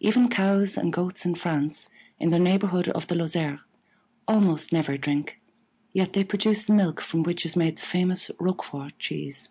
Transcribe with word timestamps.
Even 0.00 0.28
Cows 0.28 0.76
and 0.76 0.92
Goats 0.92 1.24
in 1.24 1.36
France, 1.36 1.88
in 2.18 2.30
the 2.30 2.40
neighborhood 2.40 2.88
of 2.88 3.06
the 3.06 3.14
Lozère, 3.14 3.60
almost 4.26 4.72
never 4.72 4.96
drink, 4.98 5.38
yet 5.92 6.14
they 6.14 6.24
produce 6.24 6.64
the 6.64 6.72
milk 6.74 7.00
from 7.00 7.22
which 7.22 7.46
is 7.46 7.54
made 7.54 7.76
the 7.78 7.82
famous 7.82 8.32
Roquefort 8.40 8.98
cheese. 8.98 9.50